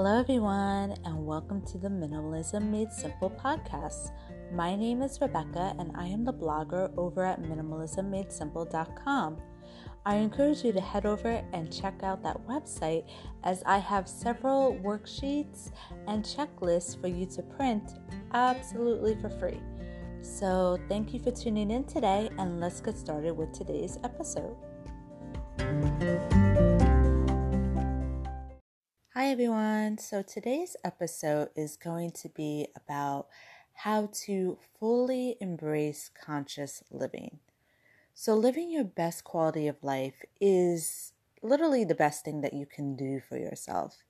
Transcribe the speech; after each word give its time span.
Hello, 0.00 0.14
everyone, 0.20 0.94
and 1.04 1.26
welcome 1.26 1.60
to 1.62 1.76
the 1.76 1.88
Minimalism 1.88 2.70
Made 2.70 2.92
Simple 2.92 3.30
podcast. 3.30 4.12
My 4.52 4.76
name 4.76 5.02
is 5.02 5.20
Rebecca, 5.20 5.74
and 5.76 5.90
I 5.96 6.06
am 6.06 6.24
the 6.24 6.32
blogger 6.32 6.96
over 6.96 7.24
at 7.24 7.42
minimalismmadesimple.com. 7.42 9.38
I 10.06 10.14
encourage 10.14 10.62
you 10.62 10.72
to 10.72 10.80
head 10.80 11.04
over 11.04 11.42
and 11.52 11.76
check 11.76 12.04
out 12.04 12.22
that 12.22 12.46
website 12.46 13.08
as 13.42 13.64
I 13.66 13.78
have 13.78 14.06
several 14.08 14.76
worksheets 14.84 15.72
and 16.06 16.22
checklists 16.24 17.00
for 17.00 17.08
you 17.08 17.26
to 17.26 17.42
print 17.42 17.94
absolutely 18.34 19.16
for 19.20 19.30
free. 19.30 19.58
So, 20.22 20.78
thank 20.88 21.12
you 21.12 21.18
for 21.18 21.32
tuning 21.32 21.72
in 21.72 21.82
today, 21.82 22.30
and 22.38 22.60
let's 22.60 22.80
get 22.80 22.96
started 22.96 23.32
with 23.36 23.52
today's 23.52 23.98
episode. 24.04 24.54
Hi, 29.18 29.30
everyone. 29.30 29.98
So, 29.98 30.22
today's 30.22 30.76
episode 30.84 31.48
is 31.56 31.76
going 31.76 32.12
to 32.22 32.28
be 32.28 32.68
about 32.76 33.26
how 33.72 34.10
to 34.26 34.58
fully 34.78 35.36
embrace 35.40 36.08
conscious 36.08 36.84
living. 36.88 37.40
So, 38.14 38.36
living 38.36 38.70
your 38.70 38.84
best 38.84 39.24
quality 39.24 39.66
of 39.66 39.82
life 39.82 40.24
is 40.40 41.14
literally 41.42 41.82
the 41.82 41.96
best 41.96 42.24
thing 42.24 42.42
that 42.42 42.54
you 42.54 42.64
can 42.64 42.94
do 42.94 43.18
for 43.18 43.36
yourself. 43.36 44.04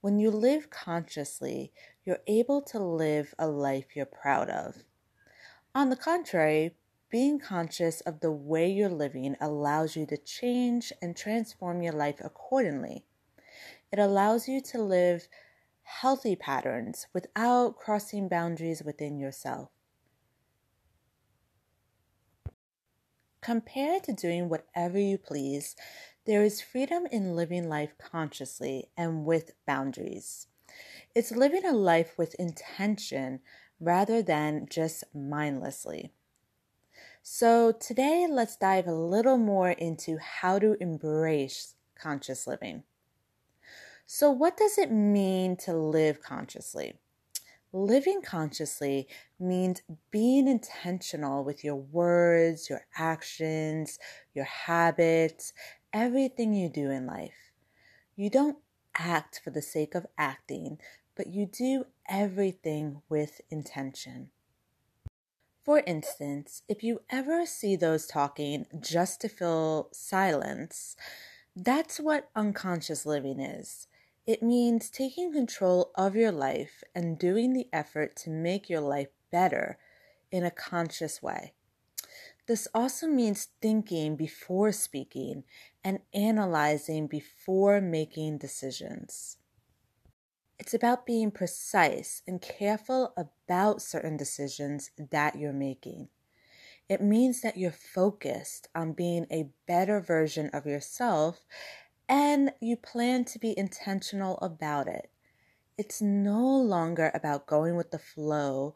When 0.00 0.18
you 0.18 0.32
live 0.32 0.68
consciously, 0.68 1.72
you're 2.04 2.24
able 2.26 2.60
to 2.62 2.80
live 2.80 3.32
a 3.38 3.46
life 3.46 3.94
you're 3.94 4.04
proud 4.04 4.50
of. 4.50 4.82
On 5.76 5.90
the 5.90 5.96
contrary, 5.96 6.74
being 7.08 7.38
conscious 7.38 8.00
of 8.00 8.18
the 8.18 8.32
way 8.32 8.68
you're 8.68 8.88
living 8.88 9.36
allows 9.40 9.94
you 9.94 10.06
to 10.06 10.16
change 10.16 10.92
and 11.00 11.16
transform 11.16 11.82
your 11.82 11.94
life 11.94 12.20
accordingly. 12.20 13.04
It 13.92 13.98
allows 13.98 14.48
you 14.48 14.60
to 14.62 14.82
live 14.82 15.28
healthy 15.82 16.36
patterns 16.36 17.06
without 17.12 17.76
crossing 17.76 18.28
boundaries 18.28 18.82
within 18.84 19.18
yourself. 19.18 19.70
Compared 23.40 24.04
to 24.04 24.12
doing 24.12 24.48
whatever 24.48 24.98
you 24.98 25.18
please, 25.18 25.74
there 26.26 26.44
is 26.44 26.60
freedom 26.60 27.06
in 27.10 27.34
living 27.34 27.68
life 27.68 27.94
consciously 27.98 28.90
and 28.96 29.24
with 29.24 29.52
boundaries. 29.66 30.46
It's 31.14 31.32
living 31.32 31.64
a 31.64 31.72
life 31.72 32.16
with 32.16 32.34
intention 32.34 33.40
rather 33.80 34.22
than 34.22 34.66
just 34.70 35.04
mindlessly. 35.14 36.12
So, 37.22 37.72
today 37.72 38.26
let's 38.30 38.56
dive 38.56 38.86
a 38.86 38.94
little 38.94 39.38
more 39.38 39.70
into 39.70 40.18
how 40.18 40.58
to 40.58 40.76
embrace 40.80 41.74
conscious 41.94 42.46
living. 42.46 42.84
So, 44.12 44.28
what 44.32 44.56
does 44.56 44.76
it 44.76 44.90
mean 44.90 45.56
to 45.58 45.72
live 45.72 46.20
consciously? 46.20 46.94
Living 47.72 48.22
consciously 48.22 49.06
means 49.38 49.82
being 50.10 50.48
intentional 50.48 51.44
with 51.44 51.62
your 51.62 51.76
words, 51.76 52.68
your 52.68 52.84
actions, 52.98 54.00
your 54.34 54.46
habits, 54.46 55.52
everything 55.92 56.52
you 56.52 56.68
do 56.68 56.90
in 56.90 57.06
life. 57.06 57.52
You 58.16 58.30
don't 58.30 58.58
act 58.96 59.40
for 59.44 59.50
the 59.50 59.62
sake 59.62 59.94
of 59.94 60.06
acting, 60.18 60.78
but 61.14 61.28
you 61.28 61.46
do 61.46 61.84
everything 62.08 63.02
with 63.08 63.40
intention. 63.48 64.30
For 65.64 65.84
instance, 65.86 66.62
if 66.68 66.82
you 66.82 67.02
ever 67.10 67.46
see 67.46 67.76
those 67.76 68.08
talking 68.08 68.66
just 68.80 69.20
to 69.20 69.28
fill 69.28 69.88
silence, 69.92 70.96
that's 71.54 72.00
what 72.00 72.28
unconscious 72.34 73.06
living 73.06 73.38
is. 73.38 73.86
It 74.26 74.42
means 74.42 74.90
taking 74.90 75.32
control 75.32 75.90
of 75.94 76.14
your 76.14 76.32
life 76.32 76.82
and 76.94 77.18
doing 77.18 77.52
the 77.52 77.68
effort 77.72 78.16
to 78.16 78.30
make 78.30 78.68
your 78.68 78.80
life 78.80 79.08
better 79.32 79.78
in 80.30 80.44
a 80.44 80.50
conscious 80.50 81.22
way. 81.22 81.54
This 82.46 82.68
also 82.74 83.06
means 83.06 83.48
thinking 83.60 84.16
before 84.16 84.72
speaking 84.72 85.44
and 85.84 86.00
analyzing 86.12 87.06
before 87.06 87.80
making 87.80 88.38
decisions. 88.38 89.38
It's 90.58 90.74
about 90.74 91.06
being 91.06 91.30
precise 91.30 92.22
and 92.26 92.42
careful 92.42 93.14
about 93.16 93.80
certain 93.80 94.16
decisions 94.16 94.90
that 94.98 95.36
you're 95.36 95.52
making. 95.52 96.08
It 96.88 97.00
means 97.00 97.40
that 97.40 97.56
you're 97.56 97.70
focused 97.70 98.68
on 98.74 98.92
being 98.92 99.26
a 99.30 99.48
better 99.66 100.00
version 100.00 100.50
of 100.52 100.66
yourself 100.66 101.46
and 102.10 102.50
you 102.60 102.76
plan 102.76 103.24
to 103.24 103.38
be 103.38 103.56
intentional 103.56 104.36
about 104.38 104.88
it. 104.88 105.10
It's 105.78 106.02
no 106.02 106.44
longer 106.44 107.12
about 107.14 107.46
going 107.46 107.76
with 107.76 107.92
the 107.92 108.00
flow 108.00 108.74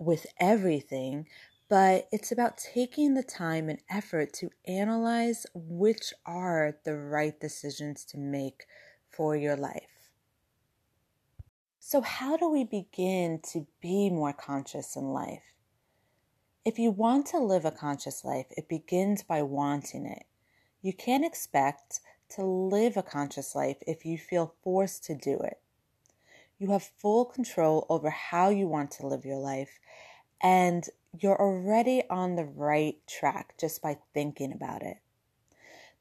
with 0.00 0.26
everything, 0.40 1.28
but 1.68 2.08
it's 2.10 2.32
about 2.32 2.58
taking 2.58 3.14
the 3.14 3.22
time 3.22 3.68
and 3.68 3.78
effort 3.88 4.32
to 4.34 4.50
analyze 4.66 5.46
which 5.54 6.12
are 6.26 6.76
the 6.84 6.96
right 6.96 7.38
decisions 7.38 8.04
to 8.06 8.18
make 8.18 8.64
for 9.08 9.36
your 9.36 9.56
life. 9.56 10.10
So, 11.78 12.00
how 12.00 12.36
do 12.36 12.48
we 12.50 12.64
begin 12.64 13.40
to 13.52 13.66
be 13.80 14.10
more 14.10 14.32
conscious 14.32 14.96
in 14.96 15.04
life? 15.04 15.44
If 16.64 16.78
you 16.80 16.90
want 16.90 17.26
to 17.26 17.38
live 17.38 17.64
a 17.64 17.70
conscious 17.70 18.24
life, 18.24 18.46
it 18.56 18.68
begins 18.68 19.22
by 19.22 19.42
wanting 19.42 20.06
it. 20.06 20.24
You 20.82 20.92
can't 20.92 21.24
expect 21.24 22.00
to 22.30 22.44
live 22.44 22.96
a 22.96 23.02
conscious 23.02 23.54
life 23.54 23.76
if 23.86 24.04
you 24.04 24.18
feel 24.18 24.54
forced 24.62 25.04
to 25.04 25.14
do 25.14 25.38
it. 25.38 25.60
You 26.58 26.70
have 26.70 26.82
full 26.82 27.24
control 27.24 27.86
over 27.88 28.10
how 28.10 28.48
you 28.48 28.66
want 28.66 28.90
to 28.92 29.06
live 29.06 29.24
your 29.24 29.38
life, 29.38 29.80
and 30.42 30.88
you're 31.18 31.40
already 31.40 32.02
on 32.08 32.36
the 32.36 32.44
right 32.44 32.96
track 33.06 33.54
just 33.58 33.82
by 33.82 33.98
thinking 34.12 34.52
about 34.52 34.82
it. 34.82 34.98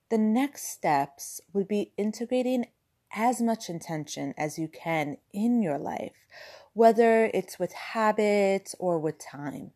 The 0.10 0.18
next 0.18 0.70
steps 0.70 1.42
would 1.54 1.68
be 1.68 1.92
integrating 1.98 2.68
as 3.16 3.42
much 3.42 3.70
intention 3.70 4.34
as 4.38 4.58
you 4.58 4.68
can 4.68 5.18
in 5.32 5.62
your 5.62 5.78
life, 5.78 6.28
whether 6.74 7.26
it's 7.34 7.60
with 7.60 7.74
habits 7.74 8.76
or 8.80 9.00
with 9.00 9.18
time. 9.20 9.72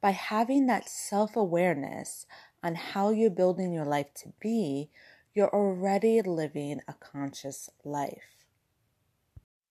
By 0.00 0.10
having 0.12 0.66
that 0.66 0.88
self 0.88 1.36
awareness 1.36 2.26
on 2.62 2.74
how 2.74 3.10
you're 3.10 3.30
building 3.30 3.72
your 3.72 3.84
life 3.84 4.12
to 4.22 4.32
be, 4.40 4.90
you're 5.34 5.54
already 5.54 6.22
living 6.22 6.80
a 6.88 6.94
conscious 6.94 7.70
life. 7.84 8.44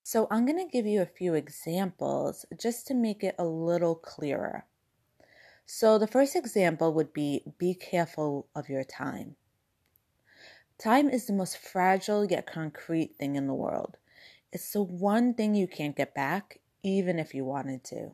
So, 0.03 0.27
I'm 0.31 0.45
going 0.45 0.57
to 0.57 0.71
give 0.71 0.85
you 0.85 1.01
a 1.01 1.05
few 1.05 1.33
examples 1.33 2.45
just 2.57 2.87
to 2.87 2.93
make 2.93 3.23
it 3.23 3.35
a 3.37 3.45
little 3.45 3.95
clearer. 3.95 4.65
So, 5.65 5.99
the 5.99 6.07
first 6.07 6.35
example 6.35 6.93
would 6.93 7.13
be 7.13 7.43
be 7.57 7.75
careful 7.75 8.47
of 8.55 8.69
your 8.69 8.83
time. 8.83 9.35
Time 10.79 11.09
is 11.09 11.27
the 11.27 11.33
most 11.33 11.57
fragile 11.57 12.25
yet 12.25 12.47
concrete 12.47 13.17
thing 13.19 13.35
in 13.35 13.45
the 13.45 13.53
world. 13.53 13.97
It's 14.51 14.71
the 14.71 14.81
one 14.81 15.33
thing 15.33 15.53
you 15.53 15.67
can't 15.67 15.95
get 15.95 16.15
back, 16.15 16.59
even 16.81 17.19
if 17.19 17.35
you 17.35 17.45
wanted 17.45 17.83
to. 17.85 18.13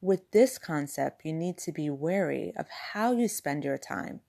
With 0.00 0.32
this 0.32 0.58
concept, 0.58 1.24
you 1.24 1.32
need 1.32 1.56
to 1.58 1.72
be 1.72 1.88
wary 1.88 2.52
of 2.56 2.68
how 2.92 3.12
you 3.12 3.28
spend 3.28 3.64
your 3.64 3.78
time 3.78 4.20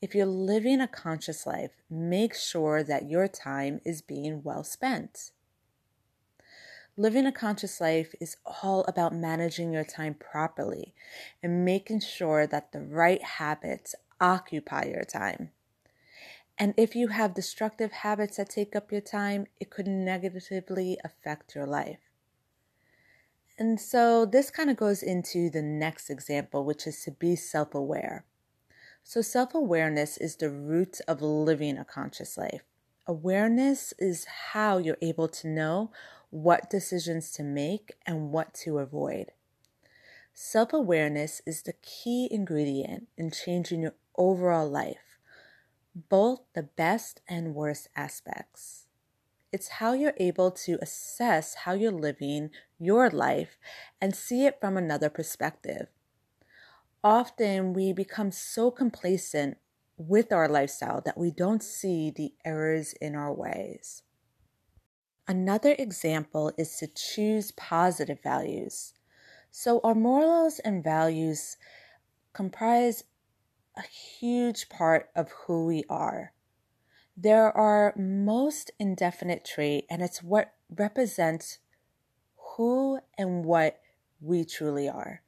if 0.00 0.14
you're 0.14 0.26
living 0.26 0.80
a 0.80 0.88
conscious 0.88 1.46
life, 1.46 1.72
make 1.90 2.34
sure 2.34 2.82
that 2.82 3.08
your 3.08 3.26
time 3.26 3.80
is 3.84 4.00
being 4.00 4.42
well 4.42 4.62
spent. 4.62 5.32
Living 6.96 7.26
a 7.26 7.32
conscious 7.32 7.80
life 7.80 8.14
is 8.20 8.36
all 8.62 8.84
about 8.88 9.14
managing 9.14 9.72
your 9.72 9.84
time 9.84 10.14
properly 10.14 10.94
and 11.42 11.64
making 11.64 12.00
sure 12.00 12.46
that 12.46 12.72
the 12.72 12.80
right 12.80 13.22
habits 13.22 13.94
occupy 14.20 14.84
your 14.84 15.04
time. 15.04 15.50
And 16.58 16.74
if 16.76 16.96
you 16.96 17.08
have 17.08 17.34
destructive 17.34 17.92
habits 17.92 18.36
that 18.36 18.50
take 18.50 18.74
up 18.74 18.90
your 18.90 19.00
time, 19.00 19.46
it 19.60 19.70
could 19.70 19.86
negatively 19.86 20.98
affect 21.04 21.54
your 21.54 21.66
life. 21.66 22.00
And 23.58 23.80
so 23.80 24.24
this 24.26 24.50
kind 24.50 24.70
of 24.70 24.76
goes 24.76 25.02
into 25.02 25.50
the 25.50 25.62
next 25.62 26.10
example, 26.10 26.64
which 26.64 26.86
is 26.86 27.02
to 27.04 27.10
be 27.10 27.36
self 27.36 27.74
aware. 27.74 28.24
So, 29.08 29.22
self 29.22 29.54
awareness 29.54 30.18
is 30.18 30.36
the 30.36 30.50
root 30.50 31.00
of 31.08 31.22
living 31.22 31.78
a 31.78 31.84
conscious 31.86 32.36
life. 32.36 32.60
Awareness 33.06 33.94
is 33.98 34.26
how 34.52 34.76
you're 34.76 34.98
able 35.00 35.28
to 35.28 35.48
know 35.48 35.90
what 36.28 36.68
decisions 36.68 37.30
to 37.30 37.42
make 37.42 37.94
and 38.04 38.32
what 38.32 38.52
to 38.64 38.76
avoid. 38.76 39.32
Self 40.34 40.74
awareness 40.74 41.40
is 41.46 41.62
the 41.62 41.72
key 41.72 42.28
ingredient 42.30 43.08
in 43.16 43.30
changing 43.30 43.80
your 43.80 43.94
overall 44.18 44.68
life, 44.68 45.16
both 45.94 46.40
the 46.52 46.64
best 46.64 47.22
and 47.26 47.54
worst 47.54 47.88
aspects. 47.96 48.88
It's 49.50 49.68
how 49.80 49.94
you're 49.94 50.18
able 50.18 50.50
to 50.50 50.78
assess 50.82 51.54
how 51.64 51.72
you're 51.72 51.92
living 51.92 52.50
your 52.78 53.08
life 53.08 53.56
and 54.02 54.14
see 54.14 54.44
it 54.44 54.60
from 54.60 54.76
another 54.76 55.08
perspective 55.08 55.86
often 57.02 57.72
we 57.72 57.92
become 57.92 58.30
so 58.30 58.70
complacent 58.70 59.58
with 59.96 60.32
our 60.32 60.48
lifestyle 60.48 61.00
that 61.04 61.18
we 61.18 61.30
don't 61.30 61.62
see 61.62 62.10
the 62.10 62.32
errors 62.44 62.94
in 63.00 63.14
our 63.14 63.32
ways. 63.32 64.02
Another 65.26 65.74
example 65.78 66.52
is 66.56 66.76
to 66.76 66.86
choose 66.86 67.52
positive 67.52 68.22
values. 68.22 68.94
So, 69.50 69.80
our 69.82 69.94
morals 69.94 70.58
and 70.60 70.82
values 70.82 71.56
comprise 72.32 73.04
a 73.76 73.82
huge 73.82 74.68
part 74.68 75.10
of 75.14 75.30
who 75.30 75.66
we 75.66 75.84
are. 75.90 76.32
They're 77.16 77.54
our 77.56 77.94
most 77.96 78.70
indefinite 78.78 79.44
trait, 79.44 79.86
and 79.90 80.02
it's 80.02 80.22
what 80.22 80.54
represents 80.70 81.58
who 82.56 83.00
and 83.18 83.44
what 83.44 83.80
we 84.20 84.44
truly 84.44 84.88
are. 84.88 85.22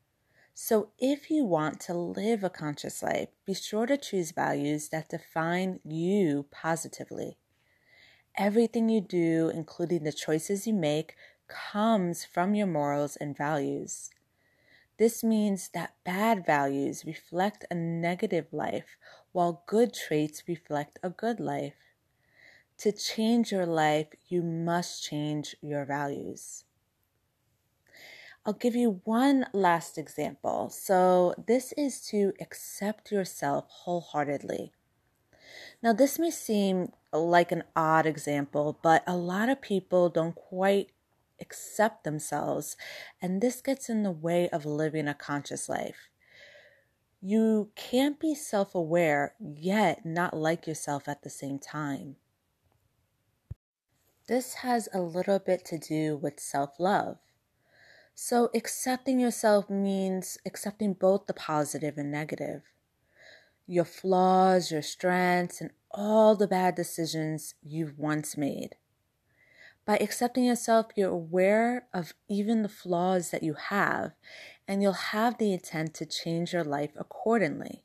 So, 0.63 0.91
if 0.99 1.31
you 1.31 1.47
want 1.47 1.81
to 1.87 1.95
live 1.95 2.45
a 2.45 2.51
conscious 2.51 3.03
life, 3.03 3.31
be 3.47 3.55
sure 3.55 3.87
to 3.87 3.97
choose 3.97 4.33
values 4.33 4.91
that 4.91 5.09
define 5.09 5.81
you 5.83 6.45
positively. 6.51 7.39
Everything 8.37 8.91
you 8.91 9.01
do, 9.01 9.51
including 9.55 10.05
the 10.05 10.13
choices 10.13 10.67
you 10.67 10.75
make, 10.75 11.17
comes 11.49 12.27
from 12.27 12.55
your 12.55 12.67
morals 12.67 13.17
and 13.17 13.35
values. 13.35 14.11
This 14.99 15.25
means 15.25 15.71
that 15.71 15.95
bad 16.05 16.45
values 16.45 17.07
reflect 17.07 17.65
a 17.71 17.75
negative 17.75 18.53
life, 18.53 18.99
while 19.33 19.65
good 19.67 19.95
traits 19.95 20.43
reflect 20.47 20.99
a 21.03 21.09
good 21.09 21.41
life. 21.41 21.95
To 22.81 22.93
change 22.93 23.51
your 23.51 23.67
life, 23.67 24.09
you 24.29 24.43
must 24.43 25.03
change 25.03 25.57
your 25.63 25.87
values. 25.87 26.65
I'll 28.47 28.55
give 28.55 28.75
you 28.75 29.01
one 29.05 29.47
last 29.53 29.99
example. 29.99 30.71
So, 30.71 31.35
this 31.47 31.73
is 31.77 32.01
to 32.09 32.33
accept 32.41 33.13
yourself 33.13 33.67
wholeheartedly. 33.69 34.73
Now, 35.83 35.93
this 35.93 36.19
may 36.19 36.31
seem 36.31 36.93
like 37.13 37.53
an 37.53 37.65
odd 37.77 38.07
example, 38.07 38.79
but 38.83 39.03
a 39.07 39.17
lot 39.17 39.49
of 39.49 39.61
people 39.61 40.09
don't 40.09 40.35
quite 40.35 40.91
accept 41.41 42.05
themselves, 42.05 42.77
and 43.21 43.41
this 43.41 43.61
gets 43.61 43.89
in 43.89 44.03
the 44.03 44.11
way 44.11 44.49
of 44.51 44.65
living 44.65 45.09
a 45.09 45.15
conscious 45.15 45.69
life. 45.69 46.09
You 47.21 47.71
can't 47.75 48.19
be 48.19 48.35
self 48.35 48.75
aware 48.75 49.35
yet 49.39 50.07
not 50.07 50.35
like 50.35 50.67
yourself 50.67 51.09
at 51.09 51.23
the 51.23 51.31
same 51.31 51.59
time. 51.59 52.17
This 54.27 54.55
has 54.55 54.89
a 54.95 55.01
little 55.01 55.39
bit 55.39 55.65
to 55.67 55.79
do 55.79 56.17
with 56.17 56.41
self 56.41 56.79
love. 56.79 57.19
So, 58.15 58.51
accepting 58.55 59.19
yourself 59.19 59.71
means 59.71 60.39
accepting 60.45 60.93
both 60.95 61.27
the 61.27 61.35
positive 61.35 61.97
and 61.97 62.11
negative, 62.11 62.63
your 63.67 63.85
flaws, 63.85 64.71
your 64.71 64.83
strengths, 64.83 65.61
and 65.61 65.71
all 65.91 66.37
the 66.37 66.49
bad 66.49 66.75
decisions 66.75 67.55
you've 67.63 67.99
once 67.99 68.37
made. 68.37 68.77
By 69.87 69.97
accepting 69.97 70.45
yourself, 70.45 70.87
you're 70.95 71.11
aware 71.11 71.87
of 71.93 72.13
even 72.29 72.63
the 72.63 72.69
flaws 72.69 73.31
that 73.31 73.43
you 73.43 73.55
have, 73.55 74.13
and 74.69 74.83
you'll 74.83 74.93
have 74.93 75.39
the 75.39 75.53
intent 75.53 75.95
to 75.95 76.07
change 76.07 76.53
your 76.53 76.65
life 76.65 76.93
accordingly. 76.97 77.83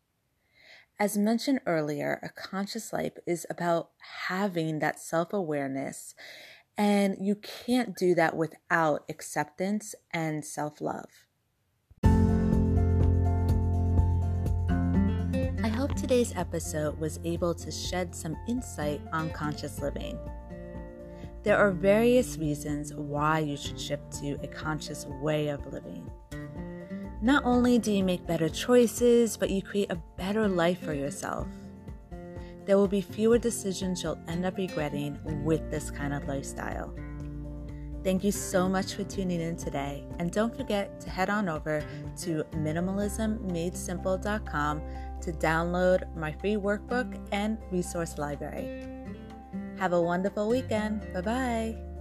As 1.00 1.18
mentioned 1.18 1.62
earlier, 1.66 2.20
a 2.22 2.30
conscious 2.30 2.94
life 2.94 3.18
is 3.26 3.46
about 3.50 3.90
having 4.28 4.80
that 4.80 5.00
self 5.00 5.34
awareness, 5.34 6.16
and 6.78 7.18
you 7.20 7.36
can't 7.36 7.96
do 7.96 8.16
that 8.16 8.36
without 8.36 9.04
acceptance 9.10 9.96
and 10.12 10.44
self 10.44 10.82
love. 10.82 11.10
I 15.64 15.68
hope 15.68 15.96
today's 15.96 16.34
episode 16.36 17.00
was 17.00 17.20
able 17.24 17.54
to 17.56 17.72
shed 17.72 18.14
some 18.14 18.36
insight 18.48 19.02
on 19.12 19.30
conscious 19.32 19.80
living. 19.80 20.20
There 21.44 21.58
are 21.58 21.72
various 21.72 22.38
reasons 22.38 22.94
why 22.94 23.40
you 23.40 23.56
should 23.56 23.80
shift 23.80 24.12
to 24.20 24.38
a 24.42 24.48
conscious 24.48 25.06
way 25.22 25.50
of 25.50 25.66
living. 25.72 26.10
Not 27.22 27.44
only 27.46 27.80
do 27.80 27.92
you 27.92 28.04
make 28.04 28.28
better 28.28 28.50
choices, 28.50 29.38
but 29.38 29.50
you 29.50 29.62
create 29.62 29.92
a 29.92 30.02
better 30.18 30.48
life 30.48 30.80
for 30.82 30.94
yourself. 30.94 31.48
There 32.66 32.78
will 32.78 32.88
be 32.88 33.02
fewer 33.02 33.38
decisions 33.38 34.02
you'll 34.02 34.18
end 34.28 34.46
up 34.46 34.56
regretting 34.58 35.20
with 35.44 35.70
this 35.70 35.92
kind 35.92 36.14
of 36.14 36.26
lifestyle. 36.28 36.96
Thank 38.04 38.24
you 38.24 38.32
so 38.32 38.70
much 38.70 38.94
for 38.94 39.04
tuning 39.04 39.42
in 39.42 39.58
today, 39.58 40.06
and 40.20 40.32
don't 40.32 40.56
forget 40.56 41.02
to 41.02 41.10
head 41.10 41.32
on 41.32 41.50
over 41.50 41.84
to 42.18 42.44
minimalismmadesimple.com 42.54 44.82
to 45.22 45.32
download 45.32 46.16
my 46.16 46.32
free 46.34 46.56
workbook 46.56 47.18
and 47.32 47.58
resource 47.72 48.20
library. 48.20 48.88
Have 49.80 49.94
a 49.94 50.02
wonderful 50.02 50.48
weekend. 50.48 51.12
Bye 51.14 51.22
bye. 51.22 51.95